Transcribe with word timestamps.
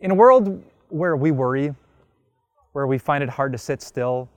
In 0.00 0.10
a 0.10 0.14
world 0.14 0.62
where 0.88 1.14
we 1.16 1.30
worry, 1.30 1.74
where 2.72 2.86
we 2.86 2.96
find 2.96 3.22
it 3.22 3.28
hard 3.28 3.52
to 3.52 3.58
sit 3.58 3.82
still, 3.82 4.30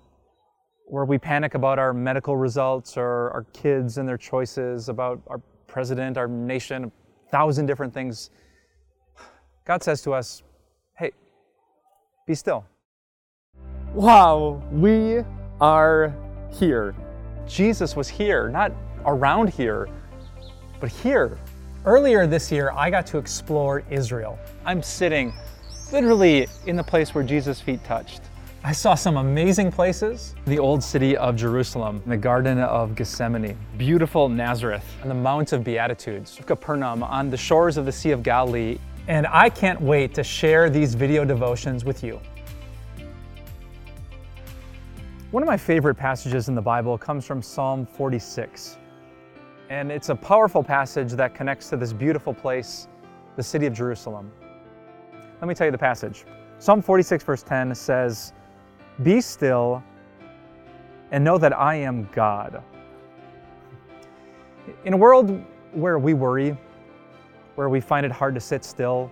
where 0.88 1.06
we 1.06 1.18
panic 1.18 1.54
about 1.54 1.80
our 1.80 1.94
medical 1.94 2.36
results 2.36 2.98
or 2.98 3.32
our 3.32 3.46
kids 3.54 3.98
and 3.98 4.08
their 4.08 4.18
choices, 4.18 4.90
about 4.90 5.22
our 5.28 5.42
president, 5.68 6.18
our 6.18 6.28
nation, 6.28 6.86
a 6.86 7.30
thousand 7.30 7.66
different 7.66 7.94
things, 7.94 8.30
God 9.66 9.84
says 9.84 10.02
to 10.04 10.14
us, 10.14 10.44
hey, 10.98 11.12
be 12.26 12.36
still. 12.36 12.66
Wow, 13.94 14.62
we 14.72 15.24
are 15.62 16.14
here. 16.52 16.94
Jesus 17.48 17.96
was 17.96 18.10
here, 18.10 18.50
not 18.50 18.74
around 19.06 19.50
here, 19.50 19.88
but 20.80 20.90
here. 20.90 21.38
Earlier 21.88 22.28
this 22.28 22.52
year, 22.52 22.74
I 22.76 22.90
got 22.90 23.08
to 23.08 23.18
explore 23.18 23.82
Israel. 23.90 24.38
I'm 24.66 24.84
sitting 24.84 25.32
literally 25.94 26.50
in 26.66 26.76
the 26.76 26.84
place 26.84 27.16
where 27.16 27.24
Jesus' 27.24 27.62
feet 27.62 27.82
touched. 27.86 28.24
I 28.62 28.74
saw 28.74 28.94
some 28.94 29.16
amazing 29.16 29.72
places. 29.72 30.36
The 30.48 30.60
old 30.60 30.84
city 30.84 31.16
of 31.16 31.38
Jerusalem, 31.38 32.04
the 32.06 32.18
Garden 32.18 32.60
of 32.60 32.94
Gethsemane, 32.94 33.58
beautiful 33.78 34.28
Nazareth, 34.28 34.84
and 35.02 35.10
the 35.10 35.16
Mount 35.16 35.54
of 35.54 35.64
Beatitudes, 35.64 36.42
Capernaum, 36.46 37.04
on 37.04 37.30
the 37.30 37.38
shores 37.38 37.78
of 37.78 37.86
the 37.86 37.92
Sea 37.94 38.12
of 38.12 38.22
Galilee. 38.22 38.80
And 39.08 39.26
I 39.26 39.50
can't 39.50 39.80
wait 39.80 40.14
to 40.16 40.26
share 40.26 40.70
these 40.70 40.94
video 40.94 41.24
devotions 41.24 41.86
with 41.86 42.04
you. 42.04 42.20
One 45.32 45.42
of 45.42 45.48
my 45.48 45.56
favorite 45.56 45.96
passages 45.96 46.50
in 46.50 46.56
the 46.56 46.62
Bible 46.62 46.98
comes 46.98 47.26
from 47.26 47.42
Psalm 47.42 47.86
46. 47.86 48.76
And 49.70 49.92
it's 49.92 50.08
a 50.08 50.16
powerful 50.16 50.64
passage 50.64 51.12
that 51.14 51.36
connects 51.36 51.70
to 51.70 51.78
this 51.78 51.92
beautiful 51.92 52.34
place, 52.34 52.88
the 53.36 53.44
city 53.44 53.66
of 53.66 53.74
Jerusalem. 53.74 54.32
Let 55.42 55.48
me 55.48 55.54
tell 55.54 55.68
you 55.68 55.72
the 55.72 55.78
passage. 55.78 56.26
Psalm 56.58 56.82
46, 56.82 57.24
verse 57.24 57.44
10 57.44 57.76
says, 57.76 58.34
Be 59.04 59.20
still 59.20 59.84
and 61.12 61.24
know 61.24 61.38
that 61.38 61.58
I 61.58 61.76
am 61.76 62.10
God. 62.14 62.64
In 64.86 64.94
a 64.94 64.98
world 64.98 65.44
where 65.74 66.00
we 66.00 66.14
worry, 66.14 66.58
where 67.56 67.68
we 67.68 67.82
find 67.82 68.06
it 68.06 68.12
hard 68.12 68.36
to 68.36 68.42
sit 68.42 68.64
still, 68.64 69.12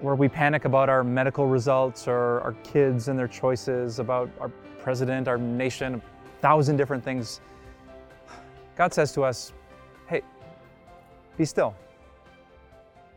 where 0.00 0.14
we 0.14 0.28
panic 0.28 0.64
about 0.66 0.88
our 0.88 1.02
medical 1.02 1.46
results 1.46 2.06
or 2.06 2.40
our 2.42 2.52
kids 2.62 3.08
and 3.08 3.18
their 3.18 3.28
choices, 3.28 3.98
about 3.98 4.30
our 4.40 4.50
president, 4.80 5.26
our 5.26 5.38
nation, 5.38 5.96
a 5.96 6.40
thousand 6.40 6.76
different 6.76 7.02
things, 7.02 7.40
God 8.76 8.94
says 8.94 9.12
to 9.14 9.24
us, 9.24 9.52
be 11.38 11.44
still. 11.44 11.74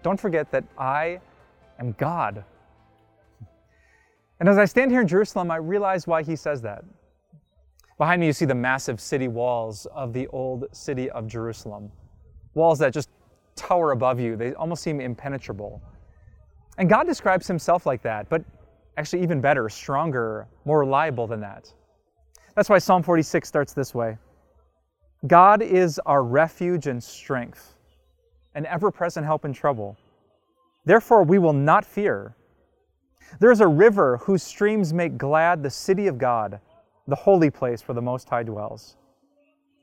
Don't 0.03 0.19
forget 0.19 0.49
that 0.51 0.63
I 0.77 1.19
am 1.79 1.93
God. 1.97 2.43
And 4.39 4.49
as 4.49 4.57
I 4.57 4.65
stand 4.65 4.91
here 4.91 5.01
in 5.01 5.07
Jerusalem, 5.07 5.51
I 5.51 5.57
realize 5.57 6.07
why 6.07 6.23
he 6.23 6.35
says 6.35 6.61
that. 6.61 6.83
Behind 7.97 8.21
me, 8.21 8.27
you 8.27 8.33
see 8.33 8.45
the 8.45 8.55
massive 8.55 8.99
city 8.99 9.27
walls 9.27 9.85
of 9.93 10.13
the 10.13 10.27
old 10.27 10.65
city 10.71 11.09
of 11.11 11.27
Jerusalem. 11.27 11.91
Walls 12.55 12.79
that 12.79 12.93
just 12.93 13.09
tower 13.55 13.91
above 13.91 14.19
you, 14.19 14.35
they 14.35 14.53
almost 14.53 14.81
seem 14.81 14.99
impenetrable. 14.99 15.81
And 16.77 16.89
God 16.89 17.05
describes 17.05 17.47
himself 17.47 17.85
like 17.85 18.01
that, 18.01 18.29
but 18.29 18.43
actually, 18.97 19.21
even 19.21 19.41
better, 19.41 19.69
stronger, 19.69 20.47
more 20.65 20.79
reliable 20.79 21.27
than 21.27 21.41
that. 21.41 21.71
That's 22.55 22.69
why 22.69 22.79
Psalm 22.79 23.03
46 23.03 23.47
starts 23.47 23.73
this 23.73 23.93
way 23.93 24.17
God 25.27 25.61
is 25.61 25.99
our 26.07 26.23
refuge 26.23 26.87
and 26.87 27.03
strength, 27.03 27.75
an 28.55 28.65
ever 28.65 28.91
present 28.91 29.25
help 29.25 29.45
in 29.45 29.53
trouble. 29.53 29.97
Therefore, 30.85 31.23
we 31.23 31.39
will 31.39 31.53
not 31.53 31.85
fear. 31.85 32.35
There 33.39 33.51
is 33.51 33.61
a 33.61 33.67
river 33.67 34.17
whose 34.17 34.43
streams 34.43 34.93
make 34.93 35.17
glad 35.17 35.63
the 35.63 35.69
city 35.69 36.07
of 36.07 36.17
God, 36.17 36.59
the 37.07 37.15
holy 37.15 37.49
place 37.49 37.87
where 37.87 37.95
the 37.95 38.01
Most 38.01 38.29
High 38.29 38.43
dwells. 38.43 38.97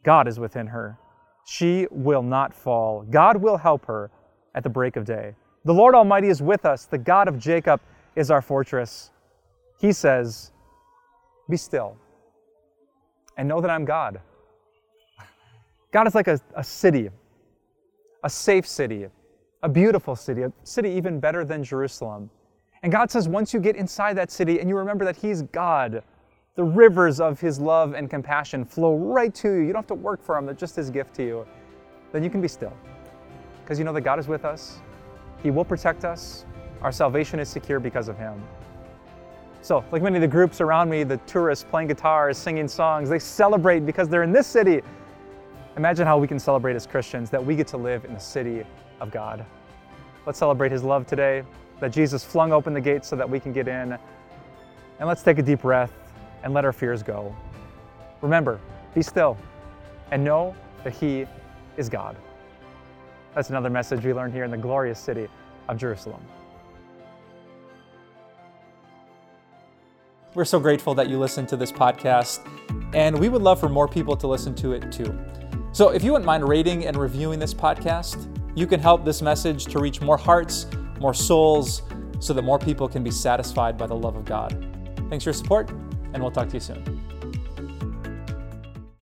God 0.03 0.28
is 0.28 0.38
within 0.38 0.66
her. 0.66 0.98
She 1.47 1.87
will 1.91 2.22
not 2.22 2.53
fall. 2.53 3.06
God 3.10 3.37
will 3.37 3.56
help 3.56 3.87
her 3.87 4.10
at 4.54 4.62
the 4.62 4.69
break 4.69 4.97
of 4.97 5.04
day. 5.04 5.34
The 5.65 5.75
Lord 5.75 5.94
Almighty 5.94 6.28
is 6.28 6.42
with 6.42 6.65
us. 6.65 6.84
The 6.84 6.98
God 6.98 7.28
of 7.28 7.38
Jacob 7.38 7.81
is 8.16 8.31
our 8.31 8.42
fortress. 8.42 9.10
He 9.81 9.92
says, 9.92 10.53
Be 11.48 11.56
still 11.56 11.97
and 13.38 13.48
know 13.48 13.60
that 13.60 13.71
I'm 13.71 13.84
God. 13.84 14.21
God 15.92 16.06
is 16.06 16.15
like 16.15 16.28
a, 16.28 16.38
a 16.54 16.62
city, 16.62 17.09
a 18.24 18.30
safe 18.30 18.66
city, 18.66 19.06
a 19.62 19.68
beautiful 19.68 20.16
city, 20.16 20.42
a 20.42 20.52
city 20.64 20.90
even 20.90 21.20
better 21.20 21.44
than 21.44 21.62
Jerusalem. 21.62 22.30
And 22.82 22.92
God 22.92 23.10
says, 23.10 23.28
once 23.28 23.52
you 23.52 23.60
get 23.60 23.76
inside 23.76 24.16
that 24.16 24.30
city 24.30 24.60
and 24.60 24.68
you 24.68 24.76
remember 24.76 25.04
that 25.04 25.16
He's 25.16 25.42
God, 25.42 26.02
the 26.54 26.64
rivers 26.64 27.20
of 27.20 27.40
His 27.40 27.60
love 27.60 27.94
and 27.94 28.10
compassion 28.10 28.64
flow 28.64 28.96
right 28.96 29.34
to 29.36 29.48
you. 29.48 29.60
You 29.60 29.66
don't 29.72 29.82
have 29.82 29.86
to 29.86 29.94
work 29.94 30.22
for 30.22 30.34
them, 30.34 30.46
they're 30.46 30.54
just 30.54 30.76
His 30.76 30.90
gift 30.90 31.14
to 31.14 31.24
you. 31.24 31.46
Then 32.12 32.22
you 32.24 32.30
can 32.30 32.40
be 32.40 32.48
still. 32.48 32.72
Because 33.62 33.78
you 33.78 33.84
know 33.84 33.92
that 33.92 34.00
God 34.00 34.18
is 34.18 34.28
with 34.28 34.44
us, 34.44 34.78
He 35.42 35.50
will 35.50 35.64
protect 35.64 36.04
us, 36.04 36.44
our 36.82 36.92
salvation 36.92 37.38
is 37.38 37.48
secure 37.48 37.80
because 37.80 38.08
of 38.08 38.16
Him. 38.16 38.42
So, 39.60 39.84
like 39.90 40.02
many 40.02 40.16
of 40.16 40.22
the 40.22 40.28
groups 40.28 40.60
around 40.60 40.88
me, 40.88 41.02
the 41.02 41.18
tourists 41.18 41.64
playing 41.68 41.88
guitars, 41.88 42.38
singing 42.38 42.68
songs, 42.68 43.08
they 43.08 43.18
celebrate 43.18 43.86
because 43.86 44.08
they're 44.08 44.22
in 44.22 44.32
this 44.32 44.46
city. 44.46 44.82
Imagine 45.78 46.09
how 46.09 46.19
we 46.19 46.27
can 46.27 46.41
celebrate 46.41 46.75
as 46.75 46.89
Christians 46.89 47.31
that 47.31 47.43
we 47.43 47.55
get 47.55 47.69
to 47.69 47.77
live 47.77 48.05
in 48.05 48.12
the 48.12 48.19
city 48.19 48.65
of 49.00 49.12
God. 49.12 49.47
Let's 50.27 50.37
celebrate 50.37 50.72
His 50.72 50.83
love 50.83 51.06
today, 51.06 51.44
that 51.78 51.93
Jesus 51.93 52.25
flung 52.25 52.50
open 52.50 52.75
the 52.75 52.81
gates 52.81 53.06
so 53.06 53.15
that 53.15 53.31
we 53.31 53.39
can 53.39 53.53
get 53.53 53.69
in. 53.69 53.93
And 53.93 55.09
let's 55.09 55.22
take 55.22 55.39
a 55.39 55.43
deep 55.43 55.62
breath 55.62 55.93
and 56.43 56.53
let 56.53 56.65
our 56.65 56.72
fears 56.72 57.05
go. 57.05 57.33
Remember, 58.22 58.59
be 58.93 59.03
still 59.03 59.37
and 60.11 60.25
know 60.25 60.53
that 60.83 60.94
He 60.94 61.27
is 61.77 61.89
God. 61.89 62.16
That's 63.37 63.50
another 63.50 63.71
message 63.71 64.05
we 64.05 64.12
learned 64.12 64.34
here 64.34 64.43
in 64.43 64.50
the 64.50 64.56
glorious 64.56 64.99
city 64.99 65.28
of 65.69 65.78
Jerusalem. 65.78 66.21
We're 70.34 70.45
so 70.45 70.59
grateful 70.59 70.97
that 70.97 71.09
you 71.09 71.21
listened 71.21 71.49
to 71.50 71.56
this 71.56 71.71
podcast, 71.71 72.41
and 72.97 73.16
we 73.16 73.28
would 73.28 73.43
love 73.43 73.60
for 73.60 73.69
more 73.69 73.87
people 73.87 74.16
to 74.16 74.27
listen 74.27 74.56
to 74.56 74.72
it 74.72 74.91
too. 74.91 75.16
So 75.72 75.90
if 75.90 76.02
you 76.02 76.12
wouldn't 76.12 76.26
mind 76.26 76.48
rating 76.48 76.86
and 76.86 76.96
reviewing 76.96 77.38
this 77.38 77.54
podcast, 77.54 78.26
you 78.56 78.66
can 78.66 78.80
help 78.80 79.04
this 79.04 79.22
message 79.22 79.66
to 79.66 79.78
reach 79.78 80.00
more 80.00 80.16
hearts, 80.16 80.66
more 80.98 81.14
souls, 81.14 81.82
so 82.20 82.32
that 82.32 82.42
more 82.42 82.58
people 82.58 82.88
can 82.88 83.04
be 83.04 83.10
satisfied 83.10 83.78
by 83.78 83.86
the 83.86 83.94
love 83.94 84.16
of 84.16 84.24
God. 84.24 84.52
Thanks 85.08 85.24
for 85.24 85.30
your 85.30 85.34
support, 85.34 85.70
and 86.12 86.22
we'll 86.22 86.32
talk 86.32 86.48
to 86.48 86.54
you 86.54 86.60
soon. 86.60 87.07